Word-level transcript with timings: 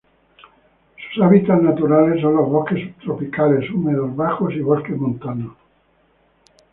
Sus 1.13 1.23
hábitats 1.23 1.61
naturales 1.61 2.21
son 2.21 2.35
los 2.35 2.49
bosques 2.49 2.79
subtropicales 2.95 3.69
húmedos 3.69 4.15
bajos 4.15 4.51
y 4.55 4.59
bosques 4.61 4.97
montanos. 4.97 5.53